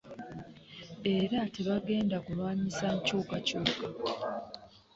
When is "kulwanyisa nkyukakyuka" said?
2.25-3.85